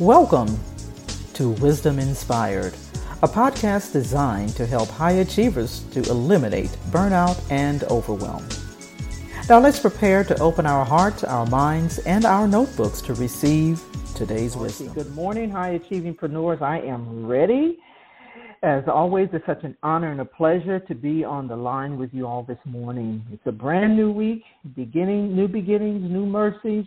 Welcome 0.00 0.58
to 1.34 1.50
Wisdom 1.60 1.98
Inspired, 1.98 2.72
a 3.22 3.28
podcast 3.28 3.92
designed 3.92 4.56
to 4.56 4.64
help 4.64 4.88
high 4.88 5.20
achievers 5.20 5.80
to 5.90 6.00
eliminate 6.08 6.70
burnout 6.88 7.38
and 7.50 7.84
overwhelm. 7.84 8.48
Now 9.50 9.60
let's 9.60 9.78
prepare 9.78 10.24
to 10.24 10.40
open 10.40 10.64
our 10.64 10.86
hearts, 10.86 11.22
our 11.22 11.44
minds, 11.44 11.98
and 11.98 12.24
our 12.24 12.48
notebooks 12.48 13.02
to 13.02 13.12
receive 13.12 13.82
today's 14.14 14.56
wisdom. 14.56 14.94
Good 14.94 15.14
morning, 15.14 15.50
high 15.50 15.72
achieving 15.72 16.14
preneurs. 16.14 16.62
I 16.62 16.78
am 16.78 17.26
ready. 17.26 17.76
As 18.62 18.84
always, 18.88 19.28
it's 19.34 19.44
such 19.44 19.64
an 19.64 19.76
honor 19.82 20.12
and 20.12 20.22
a 20.22 20.24
pleasure 20.24 20.80
to 20.80 20.94
be 20.94 21.24
on 21.24 21.46
the 21.46 21.56
line 21.56 21.98
with 21.98 22.14
you 22.14 22.26
all 22.26 22.42
this 22.42 22.58
morning. 22.64 23.22
It's 23.30 23.46
a 23.46 23.52
brand 23.52 23.98
new 23.98 24.10
week, 24.10 24.44
beginning, 24.74 25.36
new 25.36 25.46
beginnings, 25.46 26.10
new 26.10 26.24
mercies. 26.24 26.86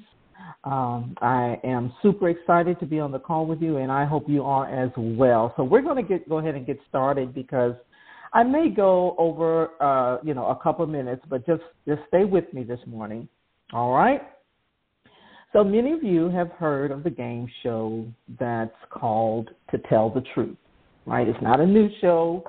Um, 0.64 1.16
I 1.22 1.60
am 1.64 1.94
super 2.02 2.30
excited 2.30 2.80
to 2.80 2.86
be 2.86 3.00
on 3.00 3.12
the 3.12 3.20
call 3.20 3.46
with 3.46 3.62
you, 3.62 3.78
and 3.78 3.92
I 3.92 4.06
hope 4.06 4.30
you 4.30 4.44
are 4.44 4.68
as 4.68 4.92
well. 4.98 5.54
So 5.58 5.64
we're 5.64 5.82
going 5.82 5.98
to 5.98 6.04
get 6.04 6.28
go 6.30 6.38
ahead 6.40 6.56
and 6.56 6.66
get 6.66 6.80
started 6.90 7.34
because 7.34 7.74
I 8.34 8.44
may 8.44 8.70
go 8.70 9.16
over, 9.18 9.72
uh, 9.82 10.20
you 10.24 10.34
know, 10.34 10.48
a 10.48 10.56
couple 10.56 10.86
minutes, 10.88 11.24
but 11.30 11.46
just 11.46 11.64
just 11.88 12.02
stay 12.08 12.24
with 12.24 12.52
me 12.54 12.64
this 12.64 12.80
morning. 12.88 13.28
All 13.74 13.94
right. 13.94 14.22
So 15.52 15.64
many 15.64 15.92
of 15.92 16.04
you 16.04 16.30
have 16.30 16.50
heard 16.52 16.90
of 16.92 17.04
the 17.04 17.12
game 17.12 17.48
show 17.62 18.08
that's 18.40 18.76
called 18.90 19.52
To 19.70 19.78
Tell 19.90 20.10
the 20.10 20.24
Truth 20.34 20.58
right? 21.06 21.28
It's 21.28 21.42
not 21.42 21.60
a 21.60 21.66
new 21.66 21.90
show. 22.02 22.44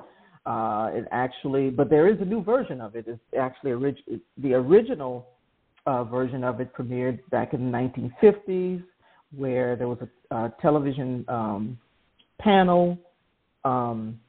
Uh, 0.45 0.91
it 0.93 1.05
actually, 1.11 1.69
but 1.69 1.89
there 1.89 2.07
is 2.07 2.21
a 2.21 2.25
new 2.25 2.43
version 2.43 2.79
of 2.79 2.95
it. 2.95 3.05
It's 3.07 3.19
actually 3.37 3.71
orig- 3.71 4.21
the 4.37 4.53
original 4.53 5.27
uh, 5.85 6.03
version 6.03 6.43
of 6.43 6.59
it 6.59 6.73
premiered 6.73 7.19
back 7.29 7.53
in 7.53 7.71
the 7.71 7.77
1950s, 7.77 8.83
where 9.35 9.75
there 9.75 9.87
was 9.87 9.99
a, 10.31 10.35
a 10.35 10.53
television 10.61 11.25
um, 11.27 11.77
panel 12.39 12.97
um, 13.63 14.19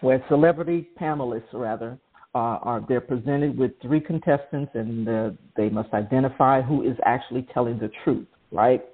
where 0.00 0.24
celebrity 0.28 0.88
panelists, 1.00 1.52
rather, 1.52 1.98
uh, 2.34 2.58
are 2.62 2.84
they're 2.88 3.00
presented 3.00 3.56
with 3.56 3.72
three 3.80 4.00
contestants, 4.00 4.70
and 4.74 5.06
the, 5.06 5.36
they 5.56 5.70
must 5.70 5.92
identify 5.94 6.60
who 6.60 6.82
is 6.82 6.96
actually 7.04 7.46
telling 7.54 7.78
the 7.78 7.90
truth, 8.04 8.26
right? 8.52 8.84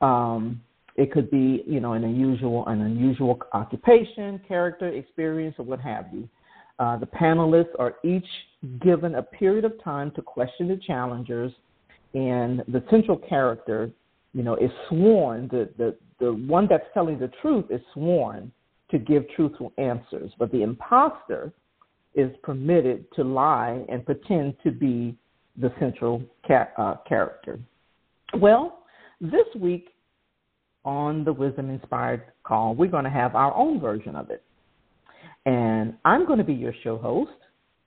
Um, 0.00 0.60
it 0.96 1.12
could 1.12 1.30
be, 1.30 1.62
you 1.66 1.80
know, 1.80 1.92
an 1.94 2.04
unusual, 2.04 2.66
an 2.66 2.82
unusual 2.82 3.38
occupation, 3.52 4.40
character, 4.46 4.88
experience, 4.88 5.54
or 5.58 5.64
what 5.64 5.80
have 5.80 6.06
you. 6.12 6.28
Uh, 6.82 6.96
the 6.96 7.06
panelists 7.06 7.70
are 7.78 7.94
each 8.02 8.26
given 8.80 9.14
a 9.14 9.22
period 9.22 9.64
of 9.64 9.72
time 9.84 10.10
to 10.10 10.20
question 10.20 10.66
the 10.66 10.76
challengers, 10.84 11.52
and 12.14 12.58
the 12.66 12.82
central 12.90 13.16
character, 13.16 13.88
you 14.34 14.42
know, 14.42 14.56
is 14.56 14.70
sworn. 14.88 15.46
The 15.46 15.70
the 15.78 15.96
the 16.18 16.32
one 16.32 16.66
that's 16.68 16.86
telling 16.92 17.20
the 17.20 17.30
truth 17.40 17.66
is 17.70 17.80
sworn 17.94 18.50
to 18.90 18.98
give 18.98 19.22
truthful 19.36 19.72
answers, 19.78 20.32
but 20.40 20.50
the 20.50 20.62
imposter 20.62 21.52
is 22.16 22.32
permitted 22.42 23.04
to 23.14 23.22
lie 23.22 23.84
and 23.88 24.04
pretend 24.04 24.56
to 24.64 24.72
be 24.72 25.16
the 25.60 25.72
central 25.78 26.20
ca- 26.48 26.70
uh, 26.76 26.96
character. 27.08 27.60
Well, 28.40 28.80
this 29.20 29.46
week 29.56 29.90
on 30.84 31.22
the 31.22 31.32
Wisdom 31.32 31.70
Inspired 31.70 32.24
call, 32.42 32.74
we're 32.74 32.90
going 32.90 33.04
to 33.04 33.10
have 33.10 33.36
our 33.36 33.54
own 33.54 33.78
version 33.78 34.16
of 34.16 34.30
it. 34.30 34.42
And 35.46 35.94
I'm 36.04 36.26
going 36.26 36.38
to 36.38 36.44
be 36.44 36.54
your 36.54 36.74
show 36.84 36.98
host, 36.98 37.32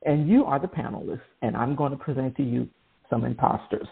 and 0.05 0.27
you 0.27 0.45
are 0.45 0.59
the 0.59 0.67
panelist, 0.67 1.21
and 1.41 1.55
I'm 1.55 1.75
going 1.75 1.91
to 1.91 1.97
present 1.97 2.35
to 2.37 2.43
you 2.43 2.67
some 3.09 3.23
imposters. 3.23 3.87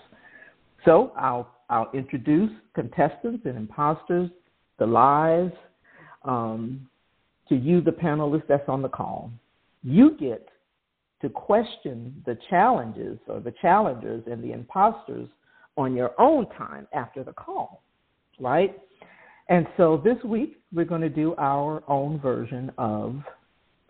So 0.85 1.13
I'll 1.17 1.49
I'll 1.69 1.89
introduce 1.93 2.51
contestants 2.75 3.45
and 3.45 3.57
imposters, 3.57 4.29
the 4.77 4.85
lies, 4.85 5.51
um, 6.23 6.87
to 7.49 7.55
you, 7.55 7.81
the 7.81 7.91
panelist 7.91 8.43
that's 8.47 8.67
on 8.67 8.81
the 8.81 8.89
call. 8.89 9.31
You 9.81 10.15
get 10.19 10.47
to 11.21 11.29
question 11.29 12.21
the 12.25 12.37
challenges 12.49 13.17
or 13.27 13.39
the 13.39 13.53
challengers 13.61 14.23
and 14.29 14.43
the 14.43 14.51
imposters 14.51 15.29
on 15.77 15.95
your 15.95 16.11
own 16.19 16.47
time 16.49 16.87
after 16.93 17.23
the 17.23 17.33
call, 17.33 17.81
right? 18.39 18.77
And 19.49 19.65
so 19.77 20.01
this 20.03 20.21
week, 20.23 20.57
we're 20.73 20.85
going 20.85 21.01
to 21.01 21.09
do 21.09 21.33
our 21.37 21.83
own 21.87 22.19
version 22.19 22.71
of 22.77 23.15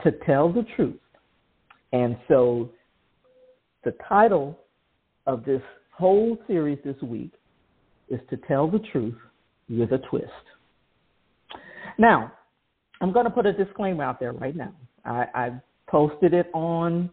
To 0.04 0.12
Tell 0.26 0.52
the 0.52 0.66
Truth. 0.76 1.00
And 1.92 2.18
so 2.28 2.70
the 3.84 3.94
title 4.10 4.58
of 5.28 5.46
this 5.46 5.62
whole 5.96 6.38
series 6.48 6.80
this 6.84 7.00
week 7.02 7.34
is 8.10 8.20
To 8.30 8.38
Tell 8.48 8.70
the 8.70 8.80
Truth 8.92 9.16
with 9.70 9.92
a 9.92 10.00
Twist. 10.10 10.28
Now, 11.98 12.32
I'm 13.02 13.14
going 13.14 13.26
to 13.26 13.32
put 13.32 13.46
a 13.46 13.54
disclaimer 13.54 14.04
out 14.04 14.20
there 14.20 14.34
right 14.34 14.56
now. 14.56 14.74
I, 15.06 15.26
I've 15.36 15.60
posted 15.88 16.34
it 16.34 16.50
on 16.54 17.10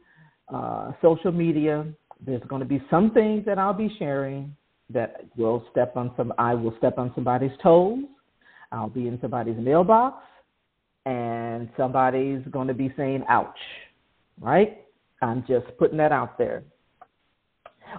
uh, 0.52 0.92
social 1.02 1.32
media. 1.32 1.86
There's 2.24 2.42
going 2.48 2.60
to 2.60 2.66
be 2.66 2.82
some 2.90 3.12
things 3.12 3.44
that 3.46 3.58
I'll 3.58 3.74
be 3.74 3.94
sharing 3.98 4.54
that 4.88 5.24
will 5.36 5.64
step 5.70 5.96
on 5.96 6.12
some. 6.16 6.32
I 6.38 6.54
will 6.54 6.74
step 6.78 6.98
on 6.98 7.12
somebody's 7.14 7.52
toes. 7.62 8.04
I'll 8.72 8.88
be 8.88 9.08
in 9.08 9.18
somebody's 9.20 9.56
mailbox 9.58 10.22
and 11.06 11.68
somebody's 11.76 12.42
going 12.50 12.68
to 12.68 12.74
be 12.74 12.92
saying, 12.96 13.24
ouch, 13.28 13.58
right? 14.40 14.84
I'm 15.22 15.44
just 15.46 15.66
putting 15.78 15.98
that 15.98 16.12
out 16.12 16.38
there. 16.38 16.62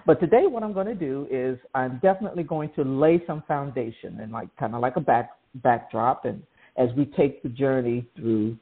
But 0.06 0.20
today, 0.20 0.46
what 0.46 0.62
I'm 0.62 0.72
going 0.72 0.86
to 0.86 0.94
do 0.94 1.26
is 1.30 1.58
I'm 1.74 2.00
definitely 2.02 2.42
going 2.42 2.70
to 2.76 2.82
lay 2.82 3.22
some 3.26 3.42
foundation 3.46 4.20
and 4.20 4.32
like 4.32 4.48
kind 4.56 4.74
of 4.74 4.80
like 4.80 4.96
a 4.96 5.00
back 5.00 5.30
backdrop, 5.56 6.24
and 6.24 6.42
as 6.78 6.88
we 6.96 7.04
take 7.04 7.42
the 7.42 7.48
journey 7.50 8.06
through 8.16 8.56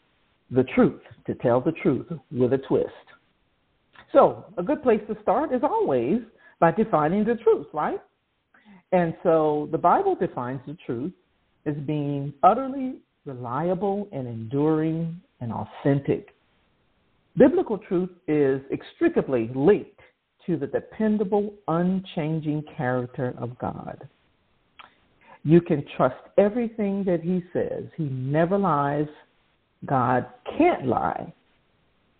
the 0.50 0.64
truth, 0.74 1.00
to 1.26 1.34
tell 1.36 1.60
the 1.60 1.70
truth 1.70 2.06
with 2.32 2.52
a 2.52 2.58
twist. 2.58 2.88
So, 4.12 4.44
a 4.58 4.62
good 4.64 4.82
place 4.82 5.00
to 5.08 5.16
start 5.22 5.54
is 5.54 5.62
always 5.62 6.18
by 6.58 6.72
defining 6.72 7.24
the 7.24 7.36
truth, 7.36 7.68
right? 7.72 8.00
And 8.92 9.14
so 9.22 9.68
the 9.70 9.78
Bible 9.78 10.16
defines 10.16 10.60
the 10.66 10.76
truth 10.84 11.12
as 11.66 11.74
being 11.86 12.32
utterly 12.42 12.96
reliable 13.24 14.08
and 14.12 14.26
enduring 14.26 15.20
and 15.40 15.52
authentic. 15.52 16.34
Biblical 17.36 17.78
truth 17.78 18.10
is 18.28 18.60
extricably 18.72 19.50
linked 19.54 20.00
to 20.46 20.56
the 20.56 20.66
dependable, 20.66 21.54
unchanging 21.68 22.64
character 22.76 23.34
of 23.38 23.58
God. 23.58 24.08
You 25.44 25.60
can 25.60 25.84
trust 25.96 26.16
everything 26.38 27.04
that 27.04 27.22
He 27.22 27.42
says. 27.52 27.84
He 27.96 28.04
never 28.04 28.58
lies. 28.58 29.06
God 29.86 30.26
can't 30.58 30.86
lie, 30.86 31.32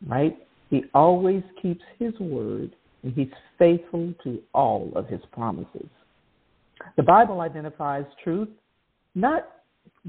right? 0.07 0.39
He 0.71 0.85
always 0.95 1.43
keeps 1.61 1.83
His 1.99 2.19
word, 2.19 2.75
and 3.03 3.13
He's 3.13 3.29
faithful 3.59 4.15
to 4.25 4.41
all 4.55 4.93
of 4.95 5.09
His 5.09 5.21
promises. 5.33 5.89
The 6.97 7.03
Bible 7.03 7.41
identifies 7.41 8.05
truth 8.25 8.49
not 9.15 9.49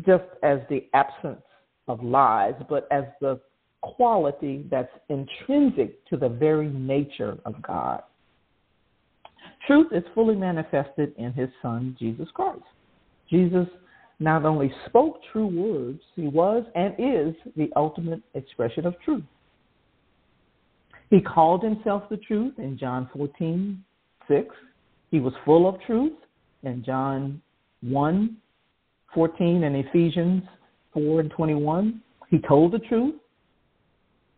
just 0.06 0.24
as 0.44 0.60
the 0.70 0.88
absence 0.94 1.42
of 1.88 2.04
lies, 2.04 2.54
but 2.70 2.88
as 2.92 3.04
the 3.20 3.40
quality 3.82 4.66
that's 4.70 4.92
intrinsic 5.10 6.06
to 6.08 6.18
the 6.18 6.30
very 6.30 6.70
nature 6.70 7.38
of 7.46 7.62
God. 7.62 8.04
Truth 9.68 9.88
is 9.92 10.04
fully 10.14 10.36
manifested 10.36 11.14
in 11.18 11.34
his 11.34 11.50
son, 11.62 11.96
Jesus 12.00 12.28
Christ. 12.34 12.62
Jesus 13.30 13.68
not 14.20 14.46
only 14.46 14.72
spoke 14.86 15.20
true 15.32 15.48
words, 15.48 16.00
he 16.16 16.28
was 16.28 16.64
and 16.76 16.94
is 17.00 17.36
the 17.58 17.72
ultimate 17.76 18.22
expression 18.36 18.86
of 18.86 18.96
truth. 19.04 19.24
He 21.10 21.20
called 21.22 21.64
himself 21.64 22.04
the 22.10 22.18
truth 22.18 22.54
in 22.58 22.78
John 22.78 23.10
14, 23.14 23.84
6. 24.28 24.56
He 25.10 25.20
was 25.20 25.34
full 25.44 25.68
of 25.68 25.82
truth 25.82 26.14
in 26.64 26.84
John 26.86 27.42
1, 27.82 28.38
14 29.14 29.64
and 29.64 29.76
Ephesians 29.76 30.44
4 30.94 31.22
and 31.22 31.32
21. 31.32 32.02
He 32.30 32.40
told 32.40 32.72
the 32.72 32.80
truth 32.80 33.16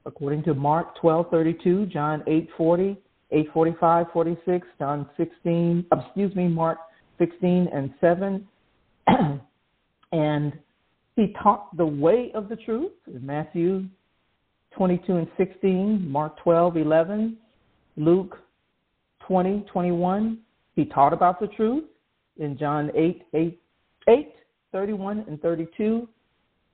according 0.06 0.44
to 0.44 0.54
Mark 0.54 0.98
12:32, 0.98 1.86
John 1.92 2.24
8:40, 2.28 2.98
8:45, 3.32 4.12
46, 4.12 4.68
John 4.80 5.10
16, 5.18 5.86
uh, 5.92 5.98
excuse 5.98 6.36
me, 6.36 6.48
Mark 6.48 6.80
16 7.18 7.68
and 7.74 7.94
7. 8.02 8.48
and 10.12 10.54
he 11.16 11.34
taught 11.42 11.76
the 11.78 11.86
way 11.86 12.32
of 12.34 12.50
the 12.50 12.56
truth 12.56 12.92
in 13.08 13.26
Matthew 13.26 13.86
22 14.76 15.18
and 15.18 15.28
16, 15.38 16.10
Mark 16.10 16.38
12, 16.38 16.78
11, 16.78 17.38
Luke 17.98 18.40
20, 19.28 19.66
21. 19.72 20.40
He 20.76 20.86
taught 20.86 21.14
about 21.14 21.40
the 21.40 21.48
truth 21.48 21.84
in 22.38 22.58
John 22.58 22.92
8, 22.96 23.24
8, 23.34 23.62
8 24.10 24.34
31 24.74 25.24
and 25.30 25.42
32, 25.42 26.10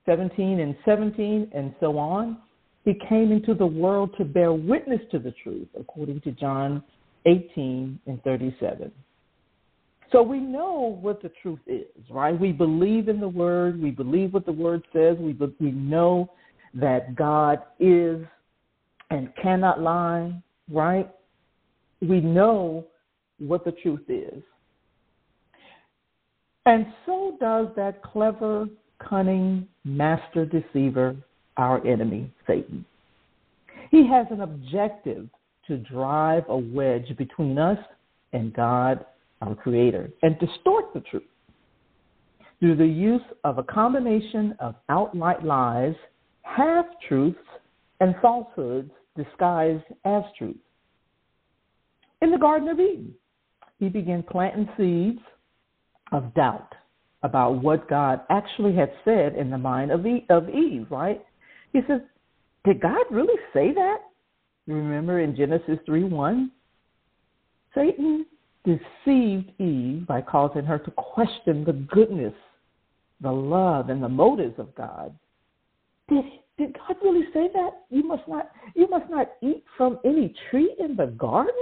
17 0.06 0.60
and 0.60 0.76
17, 0.84 1.52
and 1.54 1.72
so 1.78 1.96
on. 1.98 2.38
He 2.84 2.94
came 3.08 3.30
into 3.30 3.54
the 3.54 3.66
world 3.66 4.14
to 4.18 4.24
bear 4.24 4.52
witness 4.52 5.00
to 5.12 5.20
the 5.20 5.32
truth, 5.44 5.68
according 5.78 6.22
to 6.22 6.32
John 6.32 6.82
18 7.26 8.00
and 8.06 8.22
37. 8.24 8.90
So 10.10 10.22
we 10.22 10.40
know 10.40 10.98
what 11.00 11.22
the 11.22 11.30
truth 11.40 11.60
is, 11.68 11.86
right? 12.10 12.38
We 12.38 12.50
believe 12.50 13.08
in 13.08 13.20
the 13.20 13.28
word. 13.28 13.80
We 13.80 13.90
believe 13.90 14.34
what 14.34 14.46
the 14.46 14.52
word 14.52 14.82
says. 14.92 15.16
We, 15.20 15.36
we 15.60 15.70
know 15.70 16.32
that 16.74 17.14
God 17.14 17.58
is 17.78 18.24
and 19.10 19.28
cannot 19.40 19.80
lie, 19.80 20.34
right? 20.72 21.08
We 22.00 22.20
know 22.20 22.86
what 23.38 23.64
the 23.64 23.72
truth 23.72 24.08
is. 24.08 24.42
And 26.66 26.86
so 27.06 27.36
does 27.40 27.68
that 27.76 28.02
clever, 28.02 28.66
cunning 28.98 29.66
master 29.84 30.44
deceiver, 30.44 31.16
our 31.56 31.84
enemy, 31.86 32.30
Satan. 32.46 32.84
He 33.90 34.06
has 34.08 34.26
an 34.30 34.40
objective 34.40 35.28
to 35.66 35.78
drive 35.78 36.44
a 36.48 36.56
wedge 36.56 37.16
between 37.16 37.58
us 37.58 37.78
and 38.32 38.52
God, 38.52 39.04
our 39.42 39.54
Creator, 39.54 40.10
and 40.22 40.38
distort 40.38 40.92
the 40.94 41.00
truth 41.00 41.24
through 42.60 42.76
the 42.76 42.86
use 42.86 43.22
of 43.42 43.58
a 43.58 43.62
combination 43.62 44.54
of 44.60 44.74
outright 44.90 45.42
lies, 45.42 45.94
half 46.42 46.84
truths, 47.08 47.38
and 48.00 48.14
falsehoods 48.20 48.90
disguised 49.16 49.84
as 50.04 50.22
truth. 50.36 50.56
In 52.20 52.30
the 52.30 52.38
Garden 52.38 52.68
of 52.68 52.78
Eden, 52.78 53.14
he 53.78 53.88
began 53.88 54.22
planting 54.22 54.68
seeds 54.76 55.20
of 56.12 56.34
doubt 56.34 56.74
about 57.22 57.62
what 57.62 57.88
God 57.88 58.20
actually 58.30 58.74
had 58.74 58.92
said 59.04 59.34
in 59.36 59.50
the 59.50 59.58
mind 59.58 59.90
of 59.90 60.06
Eve, 60.06 60.86
right? 60.90 61.24
He 61.72 61.80
says, 61.86 62.00
Did 62.64 62.80
God 62.80 63.04
really 63.10 63.38
say 63.52 63.72
that? 63.74 63.98
You 64.66 64.74
remember 64.74 65.20
in 65.20 65.36
Genesis 65.36 65.78
3 65.86 66.04
1? 66.04 66.50
Satan 67.74 68.26
deceived 68.64 69.50
Eve 69.60 70.06
by 70.06 70.20
causing 70.20 70.64
her 70.64 70.78
to 70.78 70.90
question 70.92 71.64
the 71.64 71.72
goodness, 71.72 72.34
the 73.20 73.30
love, 73.30 73.90
and 73.90 74.02
the 74.02 74.08
motives 74.08 74.58
of 74.58 74.74
God. 74.74 75.14
Did, 76.08 76.24
did 76.58 76.76
God 76.76 76.96
really 77.02 77.26
say 77.32 77.48
that? 77.54 77.82
You 77.90 78.06
must 78.06 78.26
not 78.28 78.50
you 78.74 78.88
must 78.88 79.10
not 79.10 79.32
eat 79.42 79.64
from 79.76 79.98
any 80.04 80.34
tree 80.50 80.74
in 80.78 80.96
the 80.96 81.06
garden? 81.06 81.54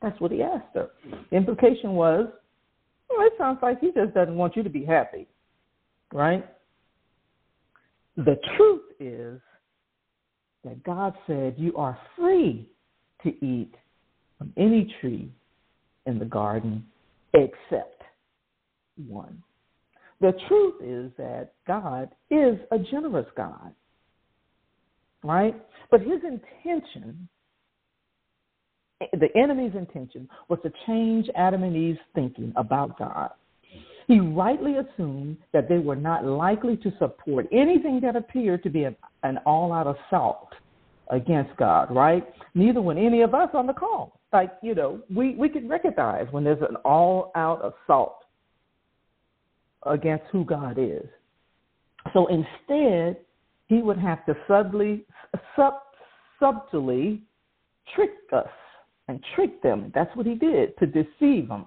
That's 0.00 0.18
what 0.20 0.32
he 0.32 0.42
asked 0.42 0.74
her. 0.74 0.90
The 1.30 1.36
implication 1.36 1.92
was, 1.92 2.26
well, 3.16 3.26
it 3.26 3.32
sounds 3.38 3.58
like 3.62 3.80
he 3.80 3.92
just 3.92 4.14
doesn't 4.14 4.36
want 4.36 4.56
you 4.56 4.62
to 4.62 4.70
be 4.70 4.84
happy. 4.84 5.26
Right? 6.12 6.46
The 8.16 8.36
truth 8.56 8.82
is 9.00 9.40
that 10.64 10.82
God 10.84 11.14
said 11.26 11.54
you 11.56 11.76
are 11.76 11.98
free 12.16 12.68
to 13.22 13.44
eat 13.44 13.74
from 14.38 14.52
any 14.56 14.94
tree 15.00 15.30
in 16.06 16.18
the 16.18 16.24
garden 16.24 16.84
except 17.34 18.02
one. 19.08 19.42
The 20.20 20.32
truth 20.48 20.74
is 20.82 21.10
that 21.18 21.52
God 21.66 22.10
is 22.30 22.58
a 22.70 22.78
generous 22.78 23.26
God, 23.36 23.72
right? 25.24 25.54
But 25.90 26.00
his 26.00 26.20
intention, 26.22 27.28
the 29.12 29.28
enemy's 29.36 29.74
intention, 29.74 30.28
was 30.48 30.58
to 30.62 30.72
change 30.86 31.28
Adam 31.36 31.62
and 31.62 31.76
Eve's 31.76 31.98
thinking 32.14 32.52
about 32.56 32.98
God. 32.98 33.30
He 34.08 34.18
rightly 34.20 34.76
assumed 34.76 35.38
that 35.52 35.68
they 35.68 35.78
were 35.78 35.96
not 35.96 36.24
likely 36.24 36.76
to 36.78 36.92
support 36.98 37.46
anything 37.52 38.00
that 38.02 38.16
appeared 38.16 38.62
to 38.64 38.70
be 38.70 38.84
an, 38.84 38.96
an 39.22 39.38
all 39.46 39.72
out 39.72 39.86
assault 39.86 40.48
against 41.10 41.56
God, 41.56 41.94
right? 41.94 42.26
Neither 42.54 42.82
would 42.82 42.98
any 42.98 43.22
of 43.22 43.34
us 43.34 43.50
on 43.54 43.66
the 43.66 43.72
call. 43.72 44.18
Like, 44.32 44.52
you 44.62 44.74
know, 44.74 45.00
we, 45.14 45.34
we 45.36 45.48
can 45.48 45.68
recognize 45.68 46.26
when 46.30 46.42
there's 46.42 46.62
an 46.62 46.76
all 46.84 47.30
out 47.34 47.74
assault 47.86 48.24
against 49.84 50.24
who 50.32 50.44
God 50.44 50.78
is. 50.78 51.04
So 52.12 52.26
instead, 52.26 53.18
he 53.66 53.82
would 53.82 53.98
have 53.98 54.24
to 54.26 54.34
subtly, 54.48 55.04
sub, 55.54 55.74
subtly 56.40 57.22
trick 57.94 58.10
us 58.32 58.48
and 59.12 59.24
trick 59.36 59.62
them. 59.62 59.92
That's 59.94 60.14
what 60.16 60.26
he 60.26 60.34
did 60.34 60.76
to 60.78 60.86
deceive 60.86 61.48
them 61.48 61.66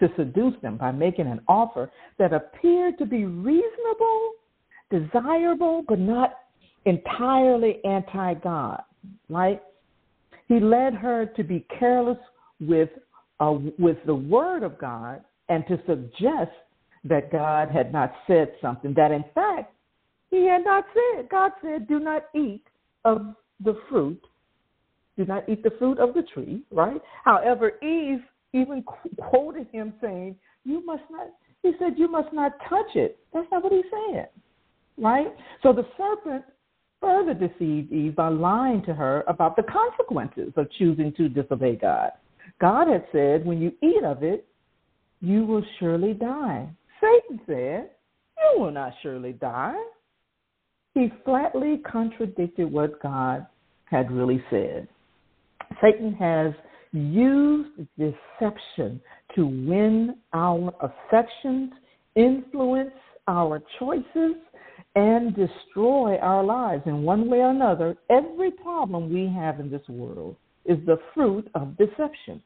to 0.00 0.08
seduce 0.16 0.54
them 0.62 0.76
by 0.76 0.90
making 0.90 1.26
an 1.26 1.40
offer 1.46 1.90
that 2.18 2.32
appeared 2.32 2.98
to 2.98 3.06
be 3.06 3.26
reasonable, 3.26 4.32
desirable, 4.90 5.84
but 5.86 5.98
not 5.98 6.34
entirely 6.86 7.80
anti 7.84 8.34
God, 8.34 8.82
right? 9.28 9.62
He 10.48 10.58
led 10.58 10.94
her 10.94 11.26
to 11.36 11.44
be 11.44 11.66
careless 11.78 12.18
with, 12.60 12.88
uh, 13.38 13.58
with 13.78 13.98
the 14.06 14.14
word 14.14 14.62
of 14.62 14.78
God 14.78 15.22
and 15.48 15.64
to 15.68 15.78
suggest 15.86 16.50
that 17.04 17.30
God 17.30 17.70
had 17.70 17.92
not 17.92 18.12
said 18.26 18.52
something 18.60 18.94
that, 18.94 19.12
in 19.12 19.24
fact, 19.34 19.74
he 20.30 20.46
had 20.46 20.64
not 20.64 20.84
said. 20.94 21.28
God 21.28 21.52
said, 21.62 21.88
Do 21.88 21.98
not 21.98 22.24
eat 22.34 22.62
of 23.04 23.34
the 23.62 23.76
fruit. 23.88 24.22
Do 25.20 25.26
not 25.26 25.46
eat 25.50 25.62
the 25.62 25.72
fruit 25.78 25.98
of 25.98 26.14
the 26.14 26.22
tree, 26.22 26.62
right? 26.70 26.98
However, 27.26 27.72
Eve 27.82 28.20
even 28.54 28.82
quoted 29.18 29.66
him 29.70 29.92
saying, 30.00 30.34
You 30.64 30.82
must 30.82 31.02
not, 31.10 31.26
he 31.62 31.72
said, 31.78 31.98
You 31.98 32.10
must 32.10 32.32
not 32.32 32.52
touch 32.70 32.94
it. 32.96 33.18
That's 33.34 33.46
not 33.52 33.62
what 33.62 33.70
he 33.70 33.82
said. 33.90 34.30
Right? 34.96 35.26
So 35.62 35.74
the 35.74 35.84
serpent 35.98 36.42
further 37.02 37.34
deceived 37.34 37.92
Eve 37.92 38.16
by 38.16 38.28
lying 38.30 38.82
to 38.84 38.94
her 38.94 39.24
about 39.28 39.56
the 39.56 39.62
consequences 39.64 40.54
of 40.56 40.72
choosing 40.78 41.12
to 41.18 41.28
disobey 41.28 41.76
God. 41.76 42.12
God 42.58 42.88
had 42.88 43.04
said, 43.12 43.44
When 43.44 43.60
you 43.60 43.72
eat 43.82 44.02
of 44.02 44.22
it, 44.22 44.46
you 45.20 45.44
will 45.44 45.64
surely 45.78 46.14
die. 46.14 46.66
Satan 46.98 47.42
said, 47.44 47.90
You 48.38 48.62
will 48.62 48.72
not 48.72 48.94
surely 49.02 49.34
die. 49.34 49.76
He 50.94 51.12
flatly 51.26 51.82
contradicted 51.86 52.72
what 52.72 53.02
God 53.02 53.46
had 53.84 54.10
really 54.10 54.42
said. 54.48 54.88
Satan 55.82 56.14
has 56.14 56.52
used 56.92 57.86
deception 57.98 59.00
to 59.34 59.46
win 59.46 60.16
our 60.32 60.72
affections, 60.80 61.70
influence 62.16 62.90
our 63.28 63.62
choices, 63.78 64.34
and 64.96 65.36
destroy 65.36 66.16
our 66.18 66.42
lives 66.42 66.82
in 66.86 67.02
one 67.02 67.30
way 67.30 67.38
or 67.38 67.50
another. 67.50 67.96
Every 68.10 68.50
problem 68.50 69.12
we 69.12 69.32
have 69.32 69.60
in 69.60 69.70
this 69.70 69.86
world 69.88 70.36
is 70.64 70.78
the 70.84 70.98
fruit 71.14 71.48
of 71.54 71.76
deception, 71.78 72.42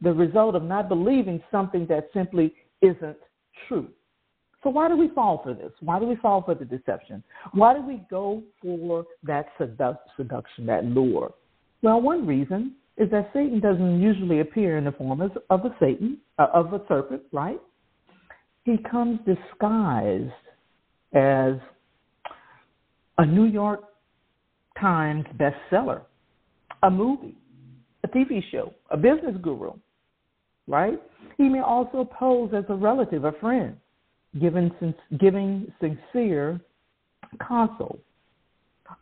the 0.00 0.12
result 0.12 0.54
of 0.54 0.62
not 0.62 0.88
believing 0.88 1.42
something 1.50 1.86
that 1.88 2.08
simply 2.14 2.54
isn't 2.82 3.18
true. 3.66 3.88
So 4.62 4.70
why 4.70 4.88
do 4.88 4.96
we 4.96 5.08
fall 5.08 5.40
for 5.42 5.54
this? 5.54 5.72
Why 5.80 5.98
do 5.98 6.06
we 6.06 6.14
fall 6.16 6.42
for 6.42 6.54
the 6.54 6.64
deception? 6.64 7.24
Why 7.52 7.74
do 7.74 7.82
we 7.82 8.02
go 8.08 8.42
for 8.62 9.04
that 9.24 9.46
seduction, 9.58 10.66
that 10.66 10.84
lure? 10.84 11.32
Well, 11.82 12.00
one 12.00 12.26
reason 12.26 12.76
is 12.96 13.10
that 13.10 13.30
Satan 13.32 13.58
doesn't 13.58 14.00
usually 14.00 14.40
appear 14.40 14.78
in 14.78 14.84
the 14.84 14.92
form 14.92 15.20
of, 15.20 15.32
a 15.50 15.74
Satan, 15.80 16.18
uh, 16.38 16.46
of 16.54 16.72
a 16.72 16.80
serpent, 16.86 17.22
right? 17.32 17.60
He 18.64 18.76
comes 18.88 19.18
disguised 19.26 20.30
as 21.12 21.54
a 23.18 23.26
New 23.26 23.44
York 23.44 23.80
Times 24.80 25.24
bestseller, 25.36 26.02
a 26.82 26.90
movie, 26.90 27.36
a 28.04 28.08
TV 28.08 28.42
show, 28.50 28.72
a 28.90 28.96
business 28.96 29.36
guru, 29.42 29.72
right? 30.66 31.00
He 31.36 31.48
may 31.48 31.60
also 31.60 32.04
pose 32.04 32.52
as 32.56 32.64
a 32.68 32.74
relative, 32.74 33.24
a 33.24 33.32
friend, 33.32 33.76
giving 34.40 34.70
sincere 35.80 36.60
counsel, 37.46 37.98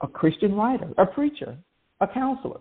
a 0.01 0.07
Christian 0.07 0.55
writer, 0.55 0.89
a 0.99 1.07
preacher, 1.07 1.57
a 2.01 2.07
counselor. 2.07 2.61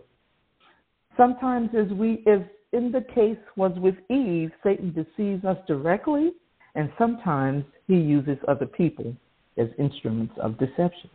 Sometimes, 1.19 1.69
as 1.77 1.91
we, 1.91 2.23
as 2.27 2.39
in 2.71 2.93
the 2.93 3.03
case 3.13 3.38
was 3.57 3.73
with 3.75 3.95
Eve, 4.09 4.51
Satan 4.63 4.93
deceives 4.93 5.43
us 5.43 5.57
directly, 5.67 6.31
and 6.75 6.89
sometimes 6.97 7.65
he 7.88 7.95
uses 7.95 8.38
other 8.47 8.65
people 8.65 9.13
as 9.57 9.67
instruments 9.77 10.33
of 10.41 10.57
deception. 10.57 11.09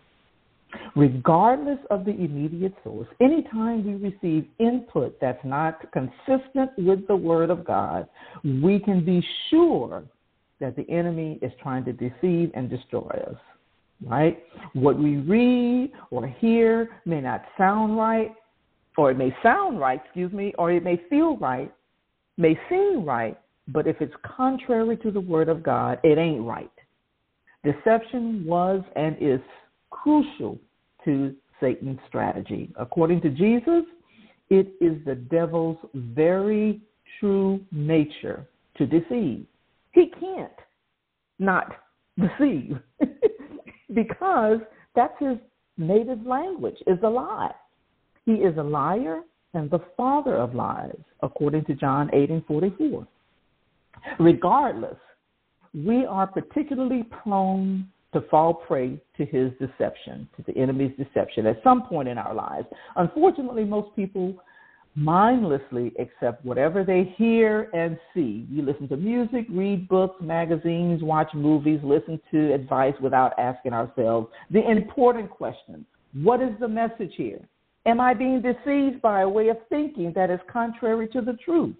Regardless 0.95 1.79
of 1.91 2.05
the 2.05 2.11
immediate 2.11 2.75
source, 2.85 3.09
anytime 3.23 3.87
we 3.87 4.11
receive 4.11 4.47
input 4.59 5.17
that's 5.23 5.43
not 5.43 5.81
consistent 5.93 6.71
with 6.77 7.07
the 7.09 7.17
Word 7.17 7.49
of 7.49 7.65
God, 7.65 8.07
we 8.45 8.81
can 8.81 9.07
be 9.07 9.25
sure 9.49 10.05
that 10.61 10.77
the 10.77 10.89
enemy 10.91 11.39
is 11.41 11.53
trying 11.63 11.85
to 11.87 11.93
deceive 11.95 12.51
and 12.53 12.69
destroy 12.69 13.23
us. 13.27 13.37
Right? 14.05 14.43
What 14.75 14.99
we 14.99 15.17
read 15.17 15.93
or 16.11 16.27
hear 16.27 16.91
may 17.07 17.23
not 17.23 17.43
sound 17.57 17.97
right, 17.97 18.33
or 18.97 19.11
it 19.11 19.19
may 19.19 19.35
sound 19.43 19.81
right, 19.81 20.01
excuse 20.05 20.33
me, 20.33 20.53
or 20.59 20.71
it 20.73 20.85
may 20.85 21.01
feel 21.11 21.37
right, 21.39 21.73
may 22.37 22.59
seem 22.69 23.05
right, 23.05 23.39
but 23.69 23.87
if 23.87 24.01
it's 24.01 24.15
contrary 24.37 24.97
to 24.99 25.11
the 25.11 25.21
Word 25.21 25.49
of 25.49 25.63
God, 25.63 25.99
it 26.03 26.19
ain't 26.19 26.43
right. 26.43 26.71
Deception 27.65 28.45
was 28.45 28.83
and 28.95 29.17
is 29.21 29.41
crucial 29.91 30.59
to 31.05 31.35
Satan's 31.61 31.99
strategy. 32.09 32.73
According 32.77 33.23
to 33.23 33.31
Jesus, 33.31 33.85
it 34.51 34.75
is 34.81 35.03
the 35.07 35.15
devil's 35.15 35.79
very 35.95 36.81
true 37.19 37.61
nature 37.73 38.47
to 38.77 38.87
deceive. 38.87 39.47
He 39.93 40.13
can't 40.21 40.53
not 41.39 41.73
deceive 42.19 42.79
because 43.95 44.59
that's 44.95 45.15
his 45.19 45.39
native 45.79 46.27
language 46.27 46.77
is 46.87 46.99
a 47.03 47.09
lie. 47.09 47.53
He 48.27 48.33
is 48.33 48.57
a 48.57 48.63
liar 48.63 49.21
and 49.53 49.71
the 49.71 49.81
father 49.97 50.37
of 50.37 50.55
lies, 50.55 50.99
according 51.23 51.65
to 51.67 51.75
John 51.75 52.11
8 52.13 52.31
and 52.31 52.45
44. 52.47 53.07
Regardless, 54.19 54.97
we 55.75 56.05
are 56.07 56.27
particularly 56.27 57.05
prone 57.05 57.89
to 58.13 58.23
fall 58.31 58.55
prey 58.55 59.01
to 59.17 59.25
his 59.25 59.51
deception, 59.61 60.29
to 60.37 60.43
the 60.47 60.57
enemy's 60.57 60.97
deception 60.97 61.47
at 61.47 61.61
some 61.65 61.83
point 61.83 62.09
in 62.09 62.17
our 62.17 62.35
lives. 62.35 62.67
Unfortunately, 62.97 63.65
most 63.65 63.95
people 63.97 64.37
mindlessly 64.95 65.93
accept 65.99 66.45
whatever 66.45 66.85
they 66.85 67.13
hear 67.17 67.69
and 67.75 67.99
see. 68.15 68.47
You 68.49 68.63
listen 68.63 68.89
to 68.89 68.97
music, 68.97 69.47
read 69.51 69.89
books, 69.89 70.23
magazines, 70.23 71.03
watch 71.03 71.29
movies, 71.35 71.81
listen 71.83 72.21
to 72.31 72.55
advice 72.55 72.95
without 73.03 73.37
asking 73.39 73.73
ourselves 73.73 74.29
the 74.51 74.69
important 74.71 75.31
question 75.31 75.85
what 76.23 76.41
is 76.41 76.51
the 76.61 76.69
message 76.69 77.13
here? 77.17 77.41
Am 77.87 78.01
I 78.01 78.15
being 78.15 78.43
deceived 78.43 79.03
by 79.03 79.23
a 79.23 79.29
way 79.29 79.49
of 79.49 79.59
thinking 79.69 80.13
that 80.15 80.31
is 80.31 80.41
contrary 80.51 81.09
to 81.09 81.21
the 81.21 81.35
truth? 81.45 81.77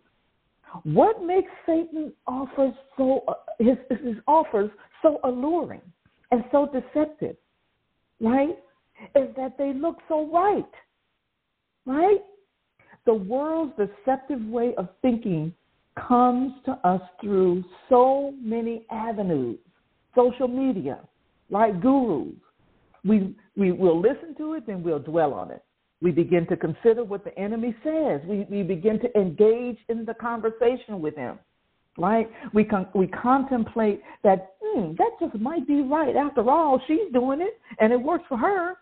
What 0.83 1.23
makes 1.23 1.51
Satan 1.67 2.13
offers 2.27 2.75
so 2.97 3.25
his, 3.59 3.77
his 3.89 4.17
offers 4.27 4.71
so 5.03 5.21
alluring 5.25 5.81
and 6.31 6.45
so 6.51 6.69
deceptive, 6.73 7.37
right? 8.21 8.59
Is 9.15 9.29
that 9.37 9.57
they 9.57 9.73
look 9.73 9.99
so 10.09 10.29
right, 10.31 10.65
right? 11.87 12.21
The 13.07 13.15
world's 13.15 13.73
deceptive 13.77 14.45
way 14.47 14.75
of 14.77 14.89
thinking 15.01 15.55
comes 15.97 16.53
to 16.65 16.73
us 16.87 17.03
through 17.21 17.65
so 17.89 18.35
many 18.43 18.85
avenues 18.91 19.59
social 20.15 20.49
media, 20.49 21.01
like 21.51 21.81
gurus. 21.81 22.35
We, 23.05 23.35
we 23.57 23.73
will 23.73 24.01
listen 24.01 24.35
to 24.39 24.55
it, 24.55 24.67
then 24.67 24.83
we'll 24.83 24.99
dwell 24.99 25.35
on 25.35 25.51
it. 25.51 25.63
We 26.03 26.11
begin 26.11 26.47
to 26.49 26.57
consider 26.57 27.05
what 27.05 27.25
the 27.25 27.37
enemy 27.39 27.75
says. 27.83 28.21
We, 28.27 28.47
we 28.51 28.63
begin 28.63 29.01
to 29.01 29.19
engage 29.19 29.79
in 29.89 30.05
the 30.05 30.15
conversation 30.15 31.01
with 31.01 31.17
him. 31.17 31.39
Right? 31.97 32.29
We 32.53 32.65
con- 32.65 32.89
we 32.93 33.07
contemplate 33.07 34.03
that 34.25 34.57
hmm, 34.61 34.95
that 34.99 35.11
just 35.21 35.41
might 35.41 35.67
be 35.67 35.81
right. 35.81 36.17
After 36.17 36.51
all, 36.51 36.81
she's 36.89 37.13
doing 37.13 37.41
it, 37.41 37.61
and 37.79 37.93
it 37.93 38.01
works 38.01 38.25
for 38.29 38.37
her. 38.37 38.75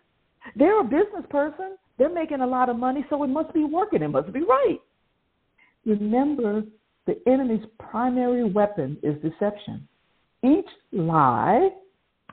They're 0.55 0.81
a 0.81 0.83
business 0.83 1.23
person. 1.29 1.77
They're 1.99 2.13
making 2.13 2.41
a 2.41 2.47
lot 2.47 2.69
of 2.69 2.77
money, 2.77 3.05
so 3.09 3.23
it 3.23 3.27
must 3.27 3.53
be 3.53 3.65
working. 3.65 4.01
It 4.01 4.07
must 4.07 4.33
be 4.33 4.41
right. 4.41 4.79
Remember, 5.85 6.63
the 7.05 7.21
enemy's 7.27 7.65
primary 7.79 8.43
weapon 8.43 8.97
is 9.03 9.15
deception. 9.21 9.87
Each 10.43 10.69
lie 10.91 11.69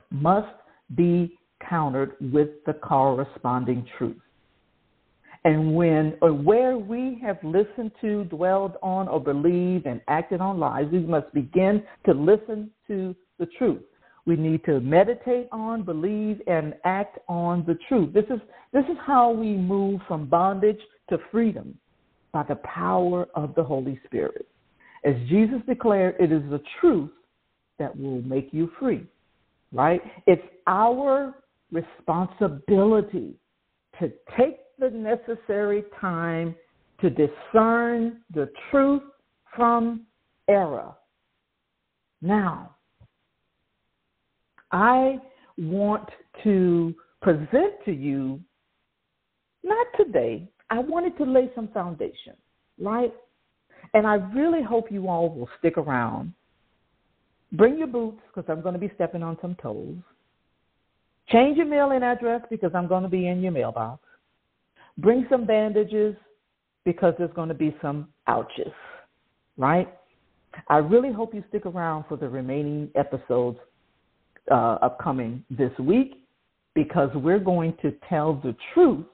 must 0.09 0.55
be 0.95 1.37
countered 1.67 2.15
with 2.33 2.49
the 2.65 2.73
corresponding 2.73 3.85
truth. 3.97 4.17
And 5.43 5.75
when 5.75 6.15
or 6.21 6.33
where 6.33 6.77
we 6.77 7.19
have 7.23 7.37
listened 7.43 7.91
to, 8.01 8.25
dwelled 8.25 8.73
on, 8.83 9.07
or 9.07 9.19
believed 9.19 9.87
and 9.87 9.99
acted 10.07 10.39
on 10.39 10.59
lies, 10.59 10.85
we 10.91 10.99
must 10.99 11.33
begin 11.33 11.83
to 12.05 12.13
listen 12.13 12.69
to 12.87 13.15
the 13.39 13.47
truth. 13.57 13.81
We 14.25 14.35
need 14.35 14.63
to 14.65 14.79
meditate 14.79 15.47
on, 15.51 15.83
believe, 15.83 16.41
and 16.45 16.75
act 16.85 17.17
on 17.27 17.65
the 17.65 17.75
truth. 17.89 18.13
This 18.13 18.25
is 18.25 18.39
this 18.71 18.85
is 18.85 18.97
how 19.05 19.31
we 19.31 19.53
move 19.53 19.99
from 20.07 20.27
bondage 20.27 20.79
to 21.09 21.17
freedom 21.31 21.77
by 22.31 22.43
the 22.43 22.55
power 22.57 23.27
of 23.33 23.55
the 23.55 23.63
Holy 23.63 23.99
Spirit. 24.05 24.47
As 25.03 25.15
Jesus 25.27 25.59
declared, 25.67 26.15
it 26.19 26.31
is 26.31 26.43
the 26.51 26.61
truth 26.79 27.09
that 27.79 27.97
will 27.97 28.21
make 28.21 28.49
you 28.51 28.69
free. 28.79 29.07
Right? 29.73 30.01
It's 30.27 30.41
our 30.67 31.33
responsibility 31.71 33.33
to 33.99 34.11
take 34.37 34.59
the 34.81 34.89
necessary 34.89 35.83
time 36.01 36.55
to 36.99 37.09
discern 37.09 38.17
the 38.33 38.51
truth 38.69 39.03
from 39.55 40.01
error. 40.49 40.91
Now, 42.21 42.75
I 44.71 45.19
want 45.57 46.09
to 46.43 46.95
present 47.21 47.73
to 47.85 47.91
you, 47.91 48.39
not 49.63 49.85
today, 49.97 50.49
I 50.71 50.79
wanted 50.79 51.15
to 51.19 51.25
lay 51.25 51.51
some 51.53 51.67
foundation, 51.67 52.33
right? 52.79 53.13
And 53.93 54.07
I 54.07 54.15
really 54.15 54.63
hope 54.63 54.91
you 54.91 55.07
all 55.07 55.29
will 55.29 55.49
stick 55.59 55.77
around. 55.77 56.33
Bring 57.51 57.77
your 57.77 57.87
boots 57.87 58.21
because 58.33 58.49
I'm 58.49 58.61
going 58.61 58.73
to 58.73 58.79
be 58.79 58.91
stepping 58.95 59.21
on 59.21 59.37
some 59.41 59.55
toes. 59.61 59.97
Change 61.27 61.57
your 61.57 61.67
mailing 61.67 62.01
address 62.01 62.41
because 62.49 62.71
I'm 62.73 62.87
going 62.87 63.03
to 63.03 63.09
be 63.09 63.27
in 63.27 63.41
your 63.41 63.51
mailbox. 63.51 64.01
Bring 64.97 65.25
some 65.29 65.45
bandages 65.45 66.15
because 66.85 67.13
there's 67.17 67.33
going 67.33 67.49
to 67.49 67.55
be 67.55 67.75
some 67.81 68.09
ouches, 68.27 68.73
right? 69.57 69.87
I 70.67 70.77
really 70.77 71.11
hope 71.11 71.33
you 71.33 71.43
stick 71.49 71.65
around 71.65 72.05
for 72.09 72.17
the 72.17 72.27
remaining 72.27 72.89
episodes 72.95 73.57
uh, 74.49 74.77
upcoming 74.81 75.43
this 75.49 75.71
week 75.79 76.25
because 76.73 77.09
we're 77.15 77.39
going 77.39 77.75
to 77.81 77.93
tell 78.09 78.35
the 78.35 78.55
truth 78.73 79.05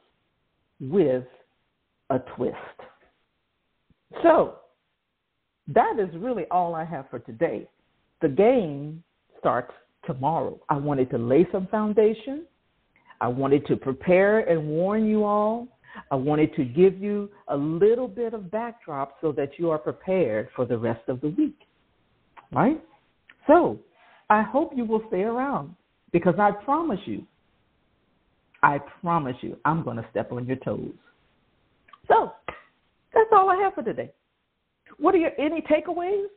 with 0.79 1.25
a 2.09 2.19
twist. 2.35 2.55
So, 4.23 4.55
that 5.67 5.97
is 5.99 6.09
really 6.15 6.45
all 6.49 6.75
I 6.75 6.85
have 6.85 7.09
for 7.09 7.19
today. 7.19 7.67
The 8.21 8.29
game 8.29 9.03
starts 9.39 9.73
tomorrow. 10.05 10.59
I 10.69 10.77
wanted 10.77 11.09
to 11.11 11.17
lay 11.17 11.45
some 11.51 11.67
foundation. 11.67 12.45
I 13.21 13.27
wanted 13.27 13.65
to 13.67 13.75
prepare 13.75 14.39
and 14.39 14.67
warn 14.67 15.05
you 15.05 15.23
all. 15.23 15.67
I 16.11 16.15
wanted 16.15 16.55
to 16.55 16.63
give 16.63 16.99
you 16.99 17.29
a 17.47 17.57
little 17.57 18.07
bit 18.07 18.33
of 18.33 18.51
backdrop 18.51 19.17
so 19.21 19.31
that 19.33 19.57
you 19.57 19.71
are 19.71 19.79
prepared 19.79 20.49
for 20.55 20.65
the 20.65 20.77
rest 20.77 21.07
of 21.07 21.21
the 21.21 21.29
week. 21.29 21.57
Right? 22.51 22.81
So, 23.47 23.79
I 24.29 24.41
hope 24.41 24.73
you 24.75 24.85
will 24.85 25.01
stay 25.07 25.21
around 25.21 25.73
because 26.11 26.35
I 26.37 26.51
promise 26.51 26.99
you, 27.05 27.25
I 28.61 28.79
promise 29.01 29.35
you, 29.41 29.57
I'm 29.65 29.83
going 29.83 29.97
to 29.97 30.05
step 30.11 30.31
on 30.31 30.45
your 30.45 30.57
toes. 30.57 30.93
So, 32.07 32.31
that's 33.13 33.29
all 33.31 33.49
I 33.49 33.55
have 33.57 33.73
for 33.73 33.83
today. 33.83 34.11
What 34.99 35.15
are 35.15 35.19
your 35.19 35.31
any 35.39 35.61
takeaways? 35.61 36.27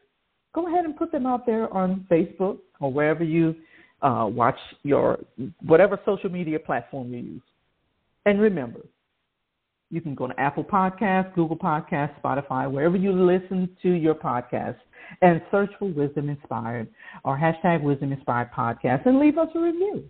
Go 0.55 0.67
ahead 0.67 0.85
and 0.85 0.97
put 0.97 1.13
them 1.13 1.27
out 1.27 1.47
there 1.47 1.73
on 1.73 2.07
Facebook 2.11 2.59
or 2.81 2.93
wherever 2.93 3.23
you 3.23 3.55
uh, 4.03 4.27
watch 4.29 4.59
your 4.83 5.19
whatever 5.63 5.99
social 6.05 6.31
media 6.31 6.59
platform 6.59 7.13
you 7.13 7.21
use. 7.21 7.43
And 8.27 8.41
remember, 8.41 8.81
you 9.91 10.01
can 10.01 10.15
go 10.15 10.29
to 10.29 10.41
Apple 10.41 10.65
Podcasts, 10.65 11.35
Google 11.35 11.57
Podcasts, 11.57 12.15
Spotify, 12.23 12.71
wherever 12.71 12.97
you 12.97 13.13
listen 13.13 13.69
to 13.83 13.91
your 13.91 14.15
podcast, 14.15 14.77
and 15.23 15.43
search 15.51 15.71
for 15.79 15.87
Wisdom 15.87 16.29
Inspired 16.29 16.89
or 17.25 17.37
hashtag 17.37 17.83
Wisdom 17.83 18.13
Inspired 18.13 18.51
Podcast 18.53 19.07
and 19.07 19.19
leave 19.19 19.39
us 19.39 19.49
a 19.55 19.61
review. 19.61 20.05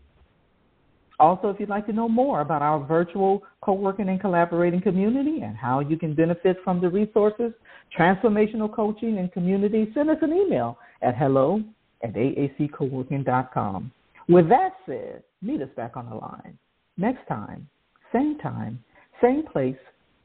Also, 1.19 1.51
if 1.51 1.61
you'd 1.61 1.69
like 1.69 1.87
to 1.87 1.93
know 1.93 2.09
more 2.09 2.41
about 2.41 2.63
our 2.63 2.83
virtual 2.87 3.43
co-working 3.63 4.09
and 4.09 4.21
collaborating 4.21 4.81
community 4.81 5.43
and 5.43 5.57
how 5.57 5.81
you 5.81 5.99
can 5.99 6.15
benefit 6.15 6.57
from 6.65 6.81
the 6.81 6.89
resources, 6.89 7.53
transformational 7.97 8.75
coaching, 8.75 9.19
and 9.19 9.31
community, 9.33 9.91
send 9.95 10.09
us 10.09 10.17
an 10.23 10.33
email 10.33 10.79
at 11.03 11.17
hello 11.17 11.63
at 12.03 12.15
aaccoworking.com. 12.15 13.93
With 14.29 14.49
that 14.49 14.75
said, 14.87 15.23
meet 15.43 15.61
us 15.61 15.69
back 15.77 15.97
on 15.97 16.09
the 16.09 16.17
line. 16.17 16.59
Next 16.97 17.27
time, 17.27 17.69
same 18.13 18.39
time, 18.39 18.83
same 19.21 19.45
place, 19.45 19.77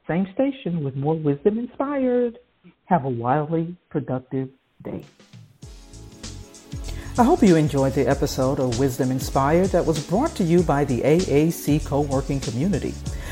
same 0.07 0.27
station 0.33 0.83
with 0.83 0.95
more 0.95 1.15
wisdom 1.15 1.57
inspired. 1.57 2.37
Have 2.85 3.05
a 3.05 3.09
wildly 3.09 3.75
productive 3.89 4.49
day. 4.83 5.03
I 7.17 7.23
hope 7.23 7.41
you 7.41 7.55
enjoyed 7.55 7.93
the 7.93 8.05
episode 8.07 8.59
of 8.59 8.77
Wisdom 8.77 9.09
Inspired 9.09 9.67
that 9.67 9.85
was 9.85 10.05
brought 10.05 10.35
to 10.35 10.43
you 10.43 10.61
by 10.63 10.83
the 10.83 10.99
AAC 10.99 11.85
Co 11.85 12.01
working 12.01 12.41
community, 12.41 12.93